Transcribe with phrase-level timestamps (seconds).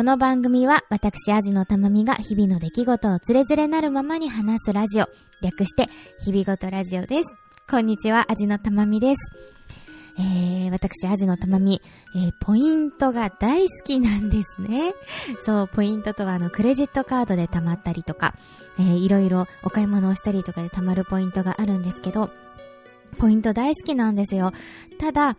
[0.00, 5.10] この番組は私、アジのたまみが日々の出来事をつれづれなるままに話すラジオ。
[5.42, 5.90] 略して、
[6.24, 7.24] 日々ごとラジオです。
[7.70, 9.18] こんにちは、アジのたまみです。
[10.18, 11.82] えー、私、アジのたまみ、
[12.16, 14.94] えー、ポイントが大好きなんですね。
[15.44, 18.36] そう、ポイントとは、あの、クレジットカードで貯まったりとか、
[18.78, 22.30] えー、いろいろお買い物をしたりとかで貯まるポイントがあるんですけど、
[23.18, 24.52] ポイント大好きなんですよ。
[24.98, 25.36] ただ、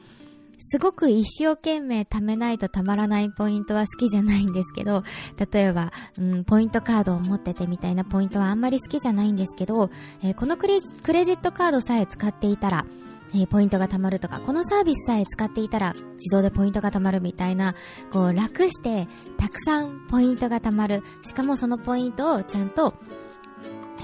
[0.61, 5.03] すごく一生懸命貯めないとたまらないポイントは好きじゃないんですけど、
[5.52, 9.89] 例えば、うん、ポイントカードを持っててみたいなポイントはあんまり好きじゃないんですけど、
[10.23, 12.85] えー、このクレクレジットカードさえ使っていたら、
[13.33, 17.75] え、ポイントが貯まるとか、このサービスさえ使っていたら自動でポイントが貯まるみたいな、
[18.11, 19.07] こう楽して
[19.38, 21.02] たくさんポイントが貯まる。
[21.23, 22.93] しかもそのポイントをちゃんと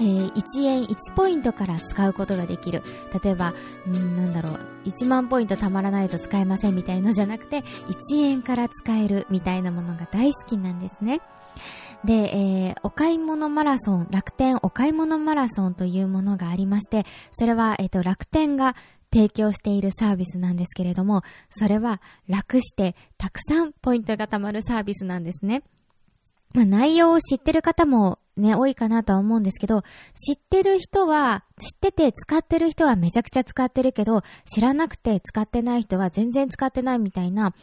[0.00, 2.82] ー、1円1ポイントから使うことができる。
[3.22, 3.52] 例えば、
[3.88, 11.20] んなんだろう、1万ポイント貯まらないと使えませんみたいのじゃなくて、1円から使えるみたいなものが大好きなんですね。
[12.04, 18.76] で、えー、お買い物マラソン、楽天お買い物マラソンというものがありまして、それは、えっ、ー、と、楽天が
[19.12, 25.62] 提供しているサービスなんですけれども、それは楽してたくさんポイントが貯まるサービスなんですね。
[26.54, 29.82] まあ、内容を知ってる方もね、多いかなとは思うんですけど、
[30.14, 37.54] 知ってる人は、知ってて使ってる人はめちゃくちゃ使ってるけど、知らなくて使ってない人は全然使ってないみたいな、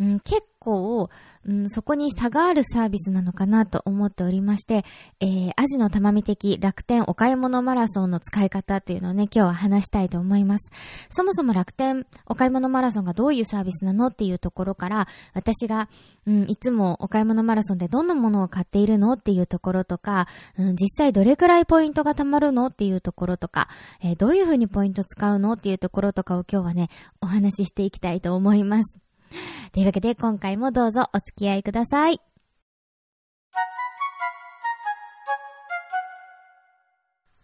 [0.00, 1.10] うん、結構、
[1.46, 4.84] うん、そこに差があるサービスなのかなと思っておりまして、
[5.20, 10.70] えー、アジのたまみ的楽天お買い物マラソンの使い方っていうのをね、今日は話したいと思います。
[11.10, 15.90] そもそも楽天お買い物マラソンがどういうサービスなのっていうところから、私が、
[16.26, 20.28] うん、いつもお買い物マラソンでどんなものを買っているのっていうところとか、
[20.58, 23.68] うん、実際どれくらいポイントが貯まるのっていうところとか、
[24.02, 26.88] えー、どういうふうにポイント使うのっていうところとかを今日はね、
[27.20, 29.09] お話ししていきたいと思います。
[29.72, 32.20] というわけで今回もどうぞお付き合いください。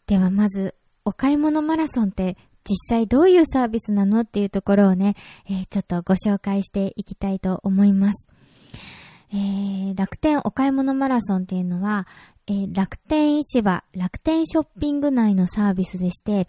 [0.06, 2.36] ではまず、お買い物マラソンって
[2.68, 5.14] 実際どういうサービスなのっていうところをね、
[5.48, 8.26] えー、ちょっとご紹介していきたいと思います。
[9.32, 12.06] えー、楽天お買い物マラソンっていうのは、
[12.46, 16.48] えー、楽天市場、楽天ショッピング内のサービスでして、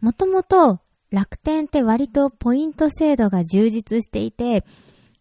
[0.00, 0.80] もともと
[1.14, 4.64] 楽天って割とポイント制度が充実していて、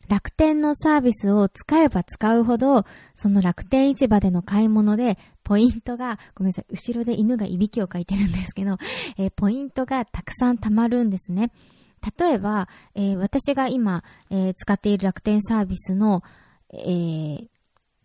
[0.10, 8.78] 楽天のサービスを使えば使うほど、その楽天市場での買い物で、ポイントが、ごめんなさい、後ろで犬がいびきをかいてるんですけど、
[9.18, 11.52] えー、ポイントがたくさん貯まるんですね。
[12.20, 16.24] 例えば、えー、私が今、えー、使っている楽天サービスの、
[16.74, 17.48] え、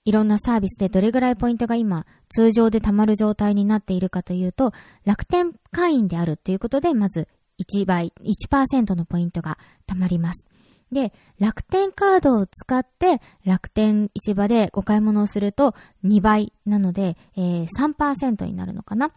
[0.05, 4.73] いろんなサービスでどれぐらいポイントが今通常で貯まる状態になっているかというと、
[5.05, 7.29] 楽天会員であるということで、まず
[7.59, 10.47] 1倍、1%のポイントが貯まります。
[10.91, 15.75] で、楽天カードを使って楽天市場でお買い物をすると
[16.05, 19.13] 2倍なので、えー、3%になるのかな。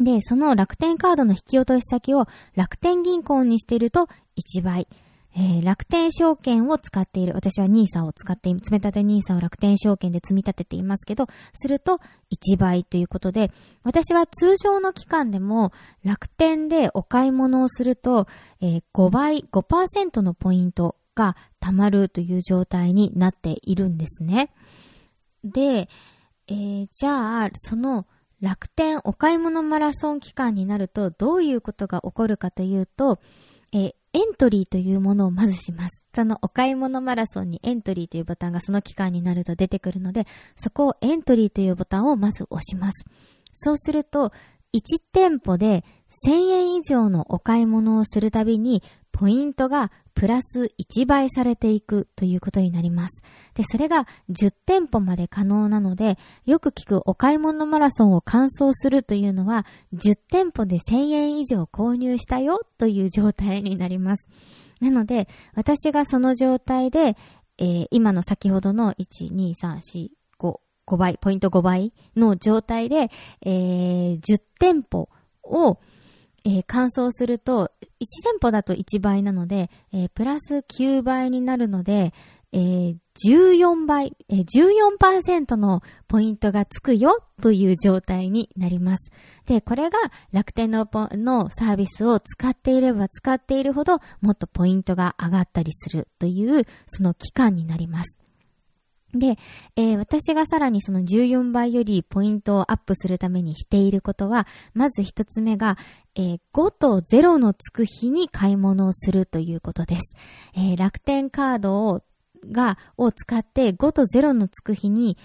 [0.00, 4.08] で、その楽天カードの引き落とし先を楽天銀行にしていると
[4.56, 4.88] 1倍。
[5.36, 7.34] えー、楽天証券を使っている。
[7.34, 12.00] 私は NISA を使って、積み立て NISA を楽天証券で積み立てていますけど、すると
[12.32, 13.52] 1倍ということで、
[13.82, 15.72] 私は通常の期間でも
[16.02, 18.26] 楽天でお買い物をすると、
[18.60, 24.50] えー、5倍、5%のポイントが貯まるという状態になっているんですね。
[25.44, 25.88] で、
[26.48, 28.06] えー、じゃあ、その
[28.40, 33.18] 楽天お買い物マラソン期間になるとどういうことが起こるかというと、
[33.72, 36.06] えー、エントリーというものをまずします。
[36.14, 40.26] そのお買い物マラソンにエントリーというボタンがその期間になると出てくるので、
[40.56, 43.04] そこをエントリーというボタンをまず押します。
[43.52, 44.32] そうすると、
[44.74, 44.80] 1
[45.12, 45.84] 店舗で
[46.26, 48.82] 1000円以上のお買い物をするたびに、
[49.12, 53.22] ポイントがプラス1倍されていくということになります。
[53.54, 59.64] で、それが10店舗まで可能なので、よく聞くお買い物マラソンを完走するというのは、
[59.94, 64.28] 10店舗で1000円以上購入したよという状態になります。
[64.80, 67.16] なので、私がその状態で、
[67.58, 70.08] えー、今の先ほどの1、2、3、4、
[70.40, 73.12] 5、5倍、ポイント5倍の状態で、
[73.42, 75.08] えー、10店舗
[75.44, 75.78] を、
[76.48, 82.14] えー、乾燥すると、1店舗だと1倍なので、えー、プラス9倍になるので、
[82.52, 82.96] えー、
[83.26, 84.44] 14倍、えー、
[84.98, 89.10] 14%のポイントがつくよという状態になります。
[89.44, 89.98] で、これが
[90.32, 98.16] 楽天ののサービスを使っていれば使っているほどもっとポイントが上がったりするというその期間になります。
[99.14, 99.36] で、
[99.76, 105.78] えー、私がさらにその14倍よりポイントをアップするためにしていることは、まず一つ目が、
[106.14, 110.14] えー、5と0のつく日に買い物をするということです。
[110.54, 112.02] えー、楽天カードを
[112.46, 115.16] が、を使って5と0のつく日に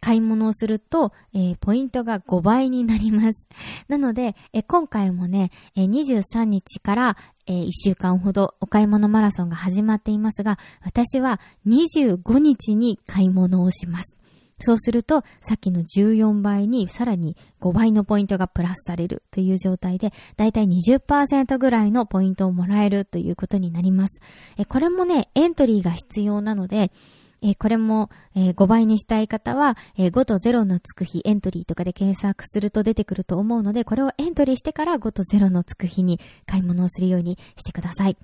[0.00, 3.48] 買い物をすると、えー、ポイントが5倍になります。
[3.88, 7.16] なので、え、今回もね、え、23日から、
[7.50, 14.16] え1週間ほどお買い物マラソンが始まっていますが、私は25日に買い物をします。
[14.60, 24.20] そうすると、さっきの14倍にさらに5倍のポイントがプラスされるという状態で、だいたい20%ぐらいのポイントをもらえるということになります。
[24.56, 26.92] えこれもね、エントリーが必要なので、
[27.42, 38.16] えこれも、え5倍にしたい方は、え5と0のつく日エントリーとかで検索すると出てくると思うので、これをエントリーしてから5と0のつく日に買い物をするようにしてください。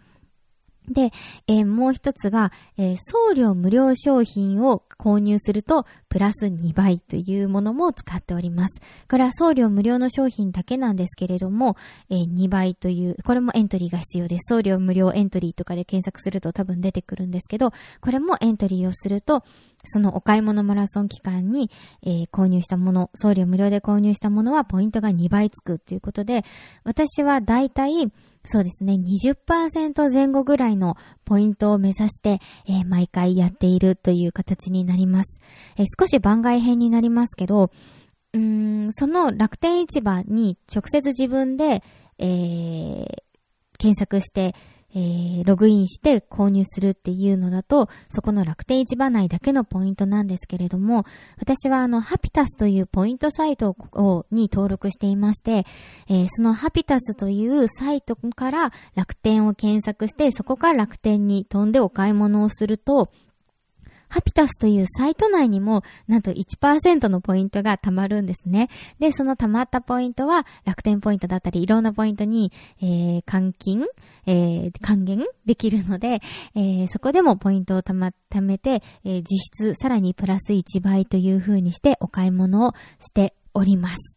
[0.89, 1.13] で、
[1.49, 5.87] えー、もう一つが、えー、送料無料商品を購入すると、
[6.17, 8.81] プラス2倍というものも使っております。
[9.07, 11.77] これは送料無料の商品だけなんですけれども、
[12.09, 14.55] えー、2倍という、これもエントリーが必要です。
[14.55, 19.45] 送料無料エントリーとかで検索すると多分出てくるんですけど、これもエントリーをすると、
[19.85, 21.71] そのお買い物マラソン期間に、
[22.03, 26.45] えー、購入したもの、送料無料で購入したものはポイントが2倍つくということで、
[26.85, 28.11] 私はだいたい、
[28.45, 35.41] そうですね、20%前後ぐらいのポイントを目指して、えー、毎回やっているという形になります。
[35.77, 37.71] えー、少少し番外編になりますけど、
[38.33, 41.83] うーん、その楽天市場に直接自分で、
[42.19, 43.07] えー、
[43.79, 44.55] 検索して、
[44.95, 51.05] えー、ログインして購入するっていうのだと、そこの楽天市場内だけのポイントなんですけれども、
[51.39, 55.67] 私はあの、ハピタスというポイントサイトをに登録していまして、
[56.09, 63.11] えー、そのハピタスというサイトから楽天を検索して、そこから楽天に飛んでお買い物をすると、
[64.09, 68.69] ハピタスというサイト内にも、なんと1%のポイントが貯まるんですね。
[68.99, 73.87] で、その貯まったポイントは、楽天ポイントだったり、いろんなポイントに、えー、換金、
[74.27, 76.21] えー、還元できるので、
[76.55, 84.16] えー、そこでもポイントをたま、貯めて、えー、実質さらにプラス1倍という風にしてお買い物をしております。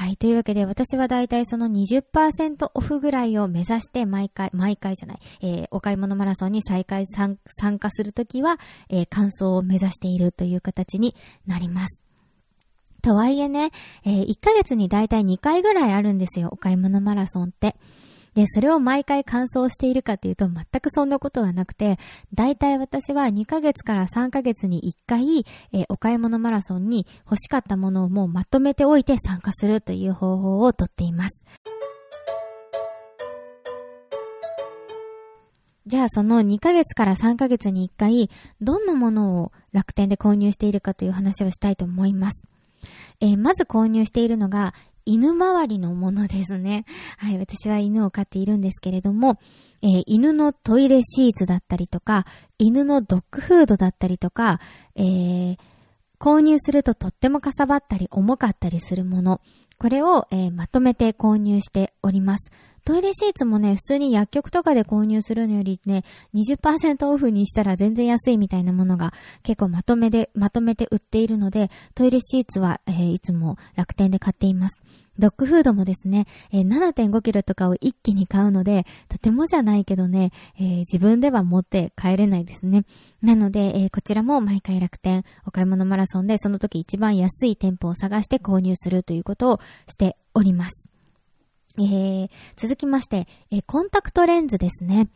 [0.00, 0.16] はい。
[0.16, 7.36] というわけで、私はだいたいその20%オフぐらいを目指して毎回、毎回じゃない、えー、お買い物マラソンに再開参
[7.78, 8.58] 加するときは、
[8.88, 11.14] えー、完走を目指しているという形に
[11.46, 12.00] なります。
[13.02, 13.72] とはいえね、
[14.06, 17.76] えー、1ヶ月にだいたい2回ぐらいあるんですよ、お買い物マラソンって。
[18.34, 21.98] で、それを毎回完走しているかというと全くそんなことはなくて、
[22.34, 31.42] 大体私は2ヶ月から3ヶ月に1回、えー、お買い物マラソンに欲しかったものをもうまとめておいて参加するという方法をとっています。
[35.86, 38.30] じゃあその2ヶ月から3ヶ月に1回、
[38.60, 42.44] どんなものを楽天で購入しているかという話をしたいと思います。
[43.20, 44.72] えー、まず購入しているのが、
[45.04, 46.84] 犬周りのものですね。
[47.18, 49.38] はい、私は犬を飼っているんですけれども、
[49.82, 52.26] えー、犬のトイレシーツだったりとか、
[52.58, 54.60] 犬のドッグフードだったりとか、
[54.96, 55.58] えー、
[56.18, 59.40] 購入するととってもかさばったり重かったりするもの、
[59.80, 62.52] これを、えー、まとめて購入しております。
[62.84, 66.04] トイレシーツもね、普通に薬局とかで購入するのよりね、
[66.34, 74.78] 20%オフにしたら全然安いみたいなものが結構まとめで、まとめて売っているので、トイレシーツは、えー、いつも楽天で買っています。
[75.20, 82.84] ドッグフードもですね、え、7.5キロとかを一気に買うので、とてもじゃないけどね、えー、自分では持って帰れないですね。
[83.22, 90.88] なので、えー、こちらも毎回楽天お買い物マラソンでその時一番安い店舗を探して購入するということをしております。
[91.78, 95.08] えー、続きまして、え、コンタクトレンズですね。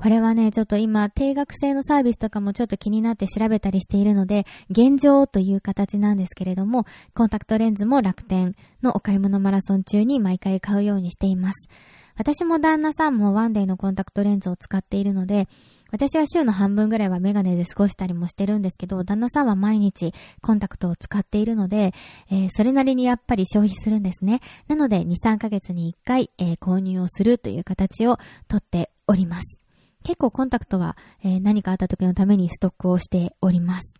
[0.00, 11.68] これはね、ちょっと今、定額制のサービスとかもちょっと気になって調べたりしているので、現状という形なんですけれども、コンタクトレンズも楽天のお買い物マラソン中に毎回買うようにしています。
[12.16, 15.50] 私も旦那さんもワンデーのコンタクトレンズを使っているので、
[15.90, 21.92] 私は週の半分ぐらいはメガネで過ごしたりもしてるんですけど、旦那さんは毎日コンタクトを使っているので、
[22.30, 24.40] えー、それなりにやっぱり消費するんですね。
[24.66, 28.16] なので、2、3ヶ月に1回、えー、購入をするという形を
[28.48, 29.59] とっております。
[30.02, 33.94] 結構コンタクトは、えー、何かあった時のためにストックをしております。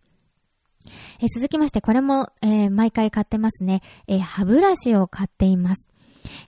[1.21, 3.83] えー、続きまして、これも、えー、毎回買ってますね。
[4.07, 5.88] え歯ブラシを買っています。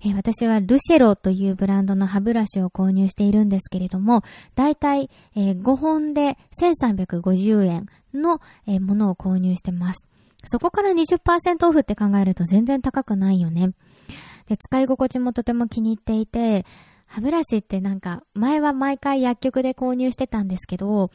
[0.05, 4.23] え私はルシェロというブランドの歯ブラシを購入しているんですけれども、
[4.55, 10.07] だいたい、え5本で1350円の、えものを購入してます。
[10.45, 13.73] そこから20%オフって考えると全然高くないよね。
[14.49, 16.67] で、使い心地もとても気に入っていて、
[17.12, 21.11] 歯ブラシってなんか、前は毎回薬局で購入してたんですけど、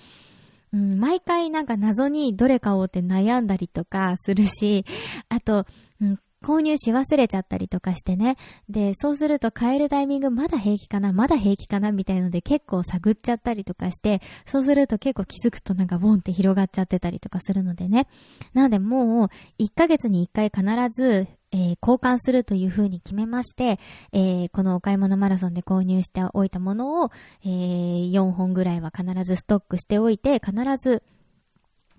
[0.72, 4.86] うん、毎回なんか謎にどれ買おうって悩んだりとかするし、
[5.28, 5.66] あと、
[6.00, 8.38] うん、購入し忘れちゃったりとかしてね。
[8.70, 18.08] で、そうすると買えるタイミングまだ平気かなまだ平気かなみたいので結構探っちゃったりとかして、そうすると結構気づくとなんかボンって広がっちゃってたりとかするのでね。
[18.54, 23.80] なのでもう、1ヶ月に1回必ず、えー、交換するというふうに決めまして、
[24.12, 27.12] えー、このお買い物マラソンで購入しておいたものを、
[27.44, 31.04] えー、4本ぐらいは必ずストックしておいて、必ず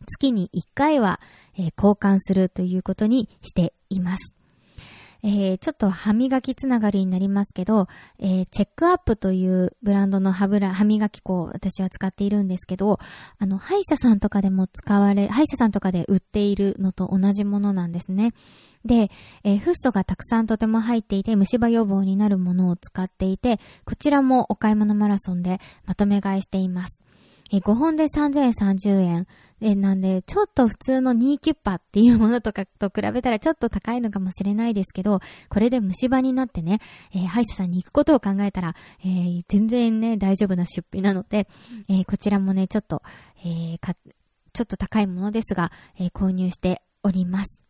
[0.06, 1.20] 月に1回は、
[1.58, 4.37] え、交換するということにしています。
[5.22, 12.98] えー、ちょっと歯磨きつながりになりますけど、えー、チェックアップというブランドの歯ブラ、歯磨き粉を私は使っているんですけど、
[13.38, 18.32] あの、歯医者さんとかでも使われ、歯医者さんとかで売っているのと同じものなんですね。
[18.84, 19.10] で、
[19.44, 27.02] えー、フッ素がたくさんとても入っていて虫歯予防になるものを使っていて、こちらもお買い物マラソンでまとめ買いしています。
[27.50, 29.26] え5本で3030円。
[29.60, 36.80] えなんで、ちょっと普通のニーキュッパっていうものとかと比べたらちょっと高いのかもしれないですけど、これで虫歯になってね、
[37.12, 38.74] えー、歯医者さんに行くことを考えたら、
[39.04, 41.48] えー、全然ね、大丈夫な出費なので、
[41.88, 43.02] えー、こちらもね、ちょっと、
[43.44, 43.94] えー、か、
[44.52, 47.60] ちょっと高いものですが、え、購入しております。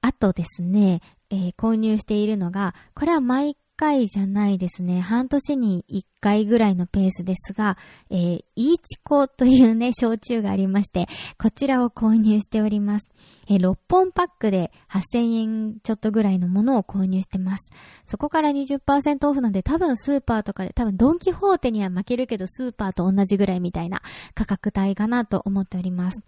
[0.00, 1.00] あとですね、
[1.30, 5.00] え、購入しているのが、これは毎回じゃないですね。
[5.00, 7.76] 半年に1回ぐらいのペースですが、
[8.10, 11.06] えー、イーチコというね、焼酎がありまして、
[11.38, 13.08] こちらを購入しております。
[13.48, 17.70] えー、6本パックで8000円ちょっとぐらいのものを購入してます。
[18.06, 24.02] そこから20%オフなんで多分スーパーとかで、多分ドンキホーテには負けるけどスーパーと同じぐらいみたいな
[24.34, 26.20] 価格帯かなと思っております。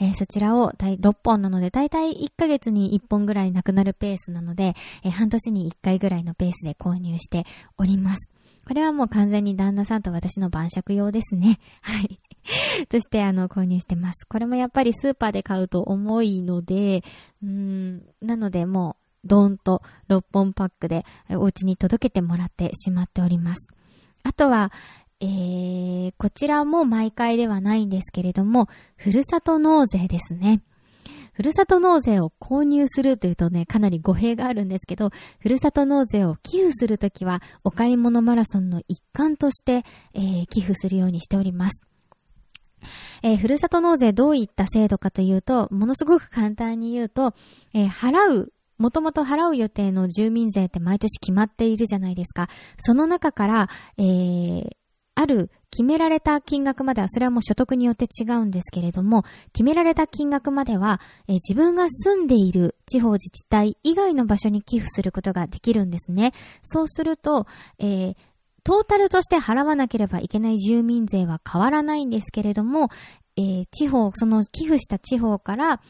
[0.00, 7.44] えー、そちらを6本なので、だいたい1ヶ月に1本ぐらいなくなるペースなので、えー、半年に1回ぐらいのペースで購入して
[7.78, 8.30] おります。
[8.66, 11.58] これはもう完全に旦那さんと私の晩酌用ですね。
[11.82, 12.20] はい。
[12.86, 14.26] としてあの購入してます。
[14.28, 17.04] これもやっぱりスーパーで買うと重いので、
[17.42, 23.68] うん、なのでもうドーンと6本パックでお家に届けてもらってしまっております。
[24.24, 24.72] あとは、
[25.22, 30.62] えー、こちらも毎回ではないんですけれども、ふるさと納税ですね。
[31.32, 41.82] ふるさと納税を購入するというとね、かなり語弊があるんですけど、ふるさと納税を寄付するときは、お買い物マラソンの一環として、えー、寄付するようにしております。
[43.22, 47.34] えー、ふるさと納税どういった制度かというと、ものすごく簡単に言うと、
[47.72, 52.48] えー、払うもともと払う予定の住民税って毎年決まっているじゃないですか。
[52.78, 54.70] その中から、えー、
[55.14, 66.32] ある決められた金額までは、それはもう所得によって違うんですけれども、決められた金額までは、え自分が住んでいる地方自治体以外の場所に寄付することができるんですね。
[66.62, 67.46] そうすると、
[67.78, 68.16] えー、
[68.64, 72.90] トータルとして払わなければいけない住民税は変わらないんですけれども、
[73.36, 75.80] えー、地方、その寄付した地方から、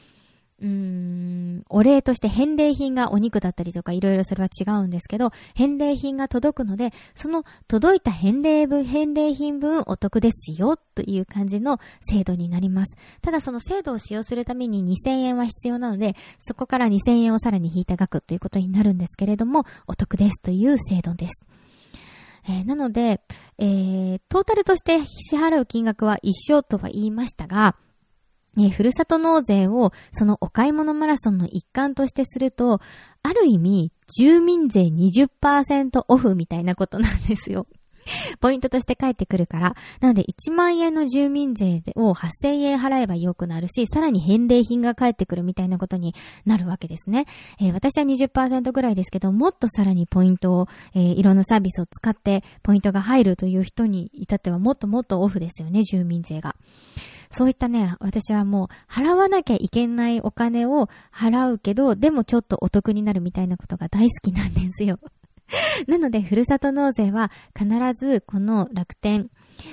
[0.62, 12.96] うーん、お礼として返礼品がお肉だったりとかいろいろそれは違うんですけど、返礼品が届くので、その届いた返礼分、返礼品分お得ですよという感じの制度になります。
[13.22, 21.44] ただその制度を使用するために2000円は必要なので、そこから2000円をさらに引いた額ということになるんですけれども、お得ですという制度です。
[22.48, 23.20] えー、なので、
[23.58, 27.76] えー、トータルとして支払う金額は一緒とは言いましたが、
[28.58, 32.80] えふるさと納税をそのお買い物マラソンの一環としてすると、
[33.22, 37.66] ある意味、住民税20%オフみたいなことなんですよ。
[38.40, 39.74] ポイントとして返ってくるから。
[40.00, 47.26] なので、1万円の住民税を8000円払えばよくなるし、さらに返礼品が返ってくるみたいなことになるわけですね。
[47.60, 56.56] えー、私は20%ぐらいですけど、もっとさらにポイントを、えー、いろんなサービスを使ってポイントが入るという人に至ってはもっともっとオフですよね、住民税が。
[57.32, 64.98] そういったね、私はもう払わなきゃいけないお金を払うけど、でもちょっとお得になるみたいなことが大好きなんですよ。
[65.88, 69.30] なので、ふるさと納税は必ずこの楽天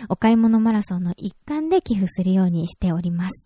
[0.09, 3.45] お買い物マラソンの一環で寄付するようにしております。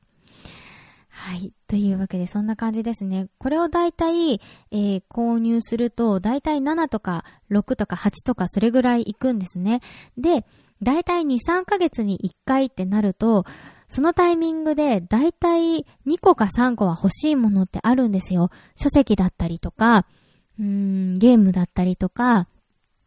[1.09, 1.53] はい。
[1.67, 3.27] というわけで、そんな感じですね。
[3.37, 4.41] これをだいたい、
[4.71, 9.81] えー、購入すると、だいたい7とか6とか8とかそれぐらい行くんですね。
[10.17, 10.43] で、
[10.81, 13.45] だいたい2、3ヶ月に1回ってなると、
[13.87, 18.49] そのタイミングでだいたい2個か3個は欲しいものってあるんですよ。
[18.75, 20.05] 書籍だったりとか、
[20.59, 22.47] うーん、ゲームだったりとか、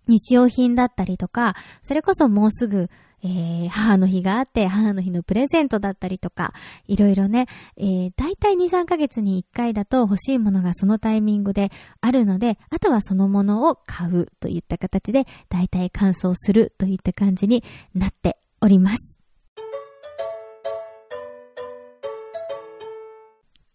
[0.08, 2.90] 日用品だったりとか、それこそもうすぐ、
[3.22, 6.52] えー、母の日があって、母の日のプレゼントだったりとか、
[6.86, 17.64] いろいろね、えー、だいたい2、3ヶ月に1回だと欲しいものがそのタイミングであるので、あとはそのものを買うといった形で、だいたい乾燥するといった感じに
[17.94, 19.15] なっております。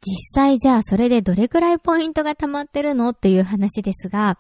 [0.04, 4.40] 実際じゃあそれでどれくらいポイントが溜まってるのっていう話ですが、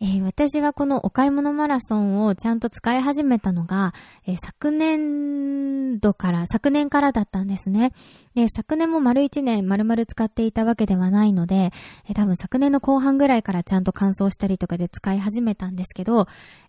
[0.00, 3.92] えー、私はこのお買い物マラソンをちゃんと使い始めたのが、
[4.26, 7.92] えー、昨年度から、昨年からだったんですね。
[8.34, 11.72] で、昨年も丸1年丸々使っていたわけではないので、
[12.08, 16.26] えー、多分昨年の後半ぐらいからちゃんと乾燥したりとかで使い始めたんですけど、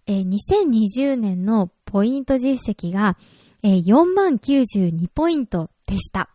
[0.07, 3.17] え2020年のポイント実績が、
[3.63, 6.29] え4万92ポイントでした。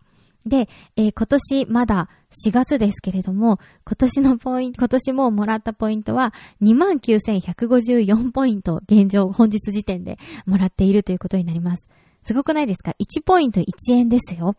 [0.47, 2.09] で、えー、今年まだ
[2.47, 6.33] 4月ですけれども、今年のポイント、今年ももらったポイントは
[6.63, 11.87] 29,154ポイント、現状、本日時点でもらっているということになります。
[12.23, 14.57] すごくないですか ?1 ポイント1円ですよ。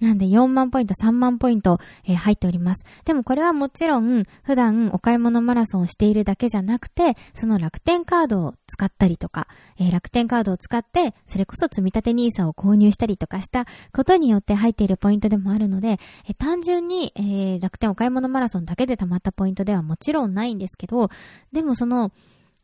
[0.00, 2.84] なんで4万ポイント、3万ポイント、えー、入っております。
[3.04, 9.46] でもこれはもちろん、普段お買い物マラソンをしているだけじゃなくて、その楽天カードを使ったりとか、
[9.78, 21.10] えー、楽天カードを使って、それこそ積立 NISA を購入したりとかしたことによって入っているポイントでもあるので、えー、単純に、えー、楽天お買い物マラソンだけで溜まったポイントではもちろんないんですけど、
[21.52, 22.12] でもその、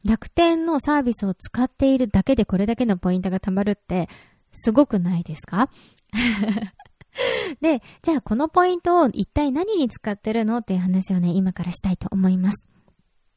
[0.05, 4.09] 楽天のサービスを使っているだけでこれだけのポイントが溜まるって、
[4.53, 5.69] すごくないですか？
[7.61, 12.67] で、じゃあこのポイントを一体何に使ってるのっていう話をね、今からしたいと思います。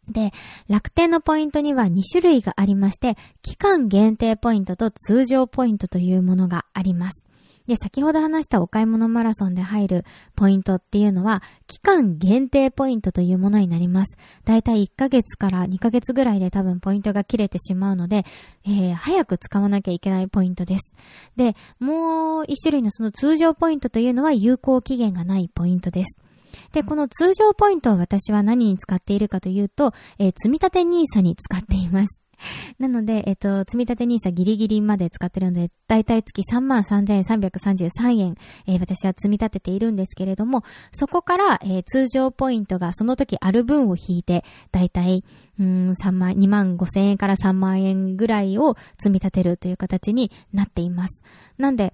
[0.09, 0.31] で、
[0.67, 7.23] 楽天のポイントには2種類がありまして、期間限定ポイントと通常ポイントというものがあります。
[7.69, 14.17] で、先ほど話したお買い物マラソンで入るポイントっていうのは、期間限定ポイントというものになります。
[14.43, 18.25] だいたい1ヶ月から2ヶ月ぐらいで多分ポイントが切れてしまうので、
[18.65, 20.93] えー、早く使わなきゃいけないポイントです。
[21.35, 26.17] で、もう一種類のその通常ポイントというのは有効期限がないポイントです。
[26.71, 32.19] で、この通常ポイントを私は何に使っているかというと、えー、積立 NISA に使っています。
[32.79, 38.35] なので、えっと、積立 NISA ギリギリまで使ってるので、だいたい月33,333円、
[38.67, 45.23] えー、私は積み立てているんですけれども、そこから、えー、通常ポイントがその時ある分を引いて、だいたい、
[45.59, 51.21] うん、3万、2万5千円から3万円ぐらいを積み立てるという形になっています。
[51.57, 51.93] なんで、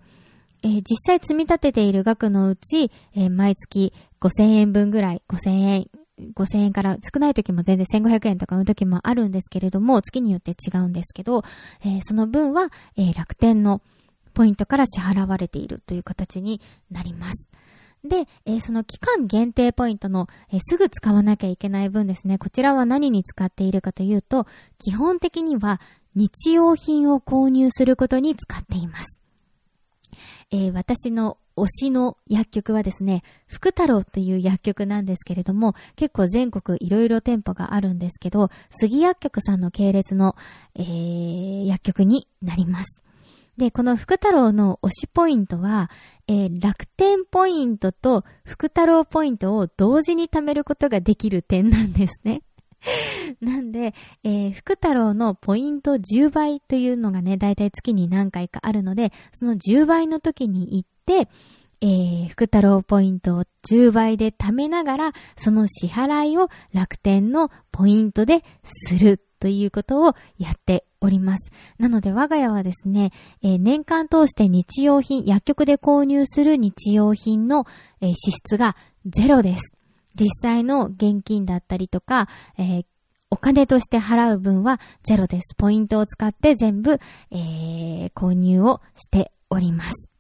[0.64, 5.88] えー、実際積み立てている額のうち、えー、毎月5000円分ぐらい、5000円
[6.20, 11.44] 5000円から少ない時も全然1500円とかの時もあるんですけれども、月によって違うんですけど、
[11.84, 13.82] えー、その分は、えー、楽天の
[14.34, 17.50] ポイントから支払われているという形になります。
[18.04, 24.46] で、えー、その期間限定ポイントの、えー、すぐ使わなきゃいけない分ですね、こちらは何に使っているかというと、
[24.80, 25.82] 基本的には
[26.16, 29.20] 日用品を購入することに使っています。
[30.52, 40.36] えー、私の推しの薬局はですね、福太郎という薬局なんですけれども、結構全国いろいろ店舗があるんですけど、杉薬局さんの系列の、
[40.76, 43.04] えー、薬局になります。
[43.58, 45.90] で、この福太郎の推しポイントは、
[46.28, 52.42] えー、楽天ポイントと福太郎ポイントを同時に貯めることができる点なんですね。
[53.42, 60.95] なんで、えー、福太郎のポイント10倍というのがね、だいたい月に何回かあるので、その10倍の時に行って、
[61.82, 68.44] えー、福太郎ポイントを10倍で貯めながら、その支払いを楽天のポイントで
[68.90, 71.52] するということをやっております。
[71.78, 73.12] なので我が家はですね、
[73.44, 77.66] えー、年間通して日用品、薬局で購入する日用品の、
[78.02, 79.74] えー、支出がゼロです。
[80.16, 82.86] 実際の現金だったりとか、えー、
[83.30, 85.56] お金として払う分はゼロです。
[85.56, 87.00] ポイントを使って全部、
[87.32, 90.15] え、購入をしております。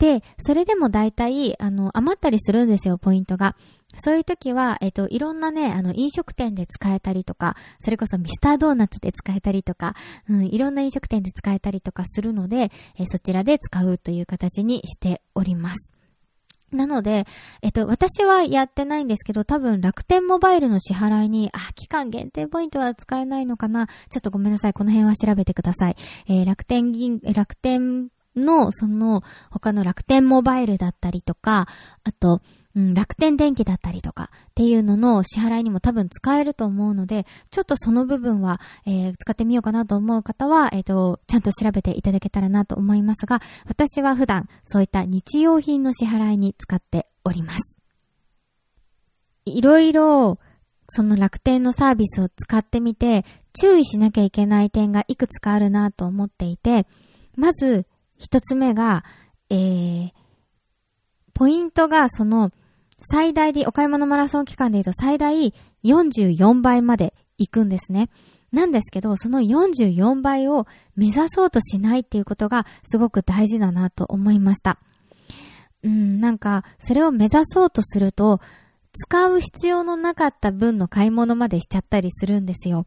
[0.00, 3.54] で、それでも大体、あの、余ったりするんですよ、ポイントが。
[3.98, 9.94] そういう時は、えっと、いろんなね、あの、飲食店で使えたりとか、それこそミスタードーナツで使えたりとか、
[10.26, 15.90] うん、いろんな飲食店で使えたりとかするので、えそちらで使うという形にしております。
[16.72, 17.26] なので、
[17.60, 24.72] えっと、私はやってないんですけど、多分楽天モバイルの支払いに、あ、期間限定ポイントは使えないのかなちょっとごめんなさい。
[24.72, 25.96] この辺は調べてください。
[26.26, 31.66] えー、楽天銀、楽天の、その、他の楽天モバイルだったりとか、
[32.04, 32.42] あと、
[32.76, 47.78] うん、楽天電気だったりとかっていうのの支払いにも多分使えると思うので、ちょっとその部分は、えー、使ってみようかなと思う方は、えっ、ー、と、ちゃんと調べていただけたらなと思いますが、私は普段そういった日用品の支払いに使っております。
[49.46, 50.38] いろいろ、
[50.88, 56.86] その楽天のサービスを使ってみて、注意しなきゃいけない点がいくつかあるなと思っていて、
[57.36, 57.86] まず、
[58.20, 59.04] 一つ目が、
[59.48, 60.10] えー、
[61.34, 62.52] ポイントがその、
[63.10, 65.54] 最大で、お買い物マラソン期間で言うと最大
[65.84, 68.10] 44倍まで行くんですね。
[68.52, 74.78] なんですけど、その44倍を目指そうとしないっていうことがすごく大事だなと思いました。
[75.82, 78.40] うん、なんか、それを目指そうとすると、
[78.92, 82.86] 使う必要のなかった分の買い物までしちゃったりするんですよ。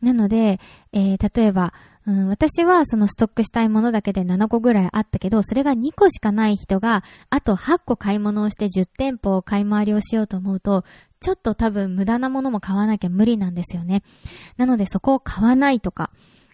[0.00, 0.60] なので、
[0.92, 10.84] えー、例えば、うん、私はそのストックしたいものだけで7個ぐらいあったけど、それが2個しかない人が、あと8個買い物をして10店舗を買い回りをしようと思うと、
[11.20, 14.02] ちょっと多分無駄なものも買わなきゃ無理なんですよね。
[14.56, 16.10] なのでそこを買わないとか、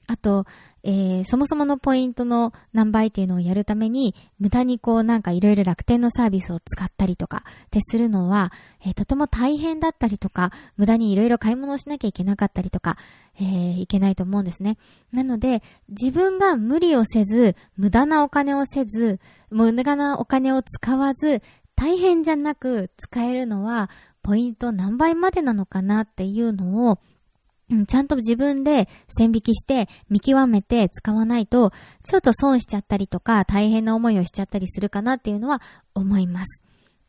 [0.08, 0.46] あと、
[0.84, 8.50] えー、そもそものポイントの何倍っていうのをやるために、無駄にこうなんかいろいろ楽天のサービスを使ったりとかってするのは、
[8.86, 12.96] えー、とても大変だったりとか、無駄にいろいろ買い物をしなきゃいけなかったりとか、
[13.38, 14.78] えー、いけないと思うんですね。
[15.12, 21.42] なので、自分が無理をせず、無駄なお金をせず、無駄なお金を使わず、
[21.76, 23.90] 大変じゃなく使えるのは、
[24.22, 26.98] ポイント何倍までなのかなっていうのを、
[27.70, 31.72] うん、ちゃんと自分で線引きして見極めて使わないと、
[32.04, 35.60] ちょっと損しちゃったりとか大変な思いをしちゃったりするかなっていうのは
[35.94, 36.62] 思います。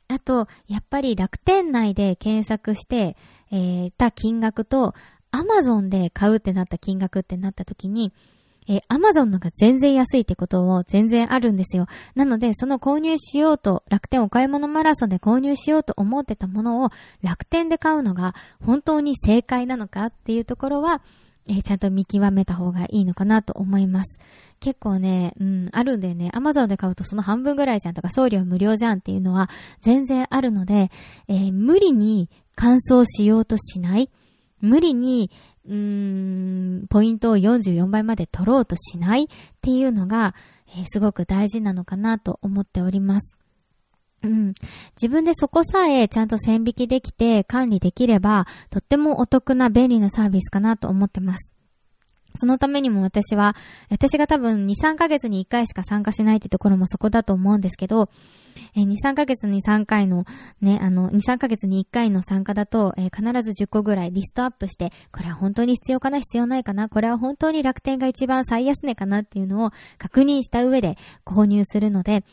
[0.09, 3.15] あと、やっぱり楽天内で検索して、
[3.51, 4.95] えー、た金額と、
[5.31, 8.11] アマゾンで買うってなった金額ってなった時に、
[8.69, 11.87] えー、アマゾンのが全然安いってことも全然あるんですよ。
[12.13, 16.91] なので、その購入しようと、楽天お買い物マラソンで購入しようと思ってたものを
[17.23, 21.01] 楽天で買うのが本当に正解なのかっていうところは、
[21.47, 24.19] えー、ちゃんと見極めた方がいいのかなと思います。
[24.59, 29.49] 結構ね、うん、あるんでね、アマゾンで買うとその半分ぐらいじゃんとか送料無料じゃんっていうのは
[29.81, 30.91] 全然あるので、
[31.27, 34.11] えー、無理に乾燥しようとしない。
[34.61, 35.31] 無理に、
[35.67, 39.27] うーん、ポイントを44倍まで取ろうとしないっ
[39.61, 40.35] ていうのが、
[40.67, 43.35] えー、すごく大事なのかなと思っております。
[44.21, 44.53] うん。
[45.01, 51.53] 自分でそこさえちゃんと線引きできて管理できれば、とってもお得な便利なサービスかなと思ってます。
[52.35, 53.55] そのためにも私は、
[53.89, 58.09] 私が多分2、3ヶ月に1回しか参加しないってところもそこだと思うんですけど、
[58.75, 60.25] えー、2、3ヶ月に3回の、
[60.61, 72.23] ね、あの、2、3ヶ月に1回の参加だと、えー、必ず10個ぐらいリストアップして、これは本当に必要かな、必要ないかな、これは本当に楽天が一番最安値かなっていうのを確認した上で購入するので、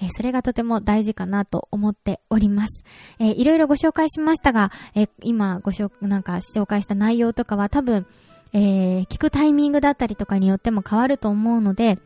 [0.00, 2.84] えー、それがとても大事かなと思っております。
[3.18, 8.06] えー、いろいろご紹介しましたが、えー、今ご紹、なんか紹介した内容とかは多分、
[8.54, 11.98] えー、聞くタイミングだったりとかによっても変わると思うので、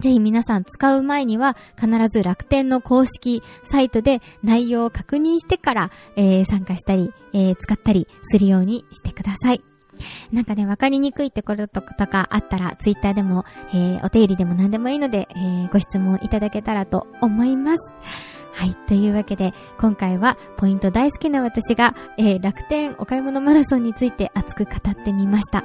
[0.00, 9.62] ぜひ皆さん使う前には必ず楽天の公式サイトで内容を確認してから、えー、参加したり、えー、使ったりするようにしてください。
[10.32, 17.78] なんかね、わかりにくいってこととかあったら、ツイッターでも、えー、お手入りでも何でもいいので、えー、ご質問いただけたらと思います。
[18.52, 18.74] はい。
[18.86, 25.64] というわけで、今回はポイント大好きな私が、えー、楽天お買い物マラソンについて熱く語ってみました。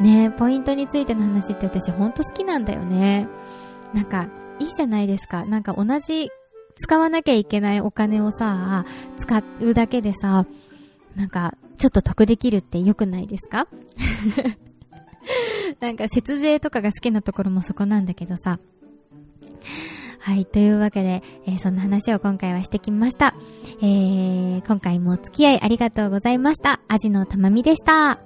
[0.00, 3.28] ねポイントについての話って私ほんと好きなんだよね。
[3.94, 4.28] なんか、
[4.58, 5.44] いいじゃないですか。
[5.44, 6.28] なんか同じ
[6.76, 8.84] 使わなきゃいけないお金をさ、
[9.18, 10.46] 使うだけでさ、
[11.14, 13.66] なんか、ちょっと得できるって良くないですか？
[15.80, 18.58] なんか節税とかが好きなところもそこなんだけどさ。
[20.18, 20.46] はい。
[20.46, 23.34] というわけで、えー、そんな話を今回はしてきました。
[23.80, 26.80] えー、今回もお付き合いありがとうございました。
[26.88, 28.25] アジのたまみでした。